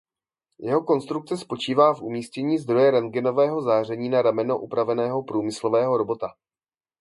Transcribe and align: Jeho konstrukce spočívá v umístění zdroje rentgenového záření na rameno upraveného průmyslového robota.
Jeho 0.59 0.83
konstrukce 0.83 1.37
spočívá 1.37 1.93
v 1.93 2.01
umístění 2.01 2.57
zdroje 2.57 2.91
rentgenového 2.91 3.61
záření 3.61 4.09
na 4.09 4.21
rameno 4.21 4.59
upraveného 4.59 5.23
průmyslového 5.23 5.97
robota. 5.97 6.27